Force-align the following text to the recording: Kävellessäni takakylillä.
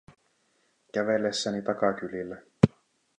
Kävellessäni 0.93 1.61
takakylillä. 1.61 2.41